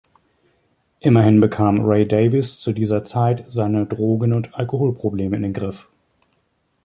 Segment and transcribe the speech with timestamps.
[1.01, 5.89] Immerhin bekam Ray Davies zu dieser Zeit seine Drogen- und Alkoholprobleme in den Griff.